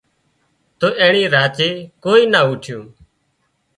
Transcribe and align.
تو 0.79 0.87
اينڻي 0.99 1.23
راچي 1.33 1.69
ڪوئي 2.03 2.23
نا 2.33 2.39
اوٺيون 2.45 2.85